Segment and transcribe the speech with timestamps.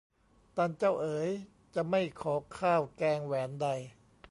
[0.55, 1.29] ตันเจ้าเอ๋ย
[1.75, 3.67] จะไม่ขอข้าวแกงแหวนใด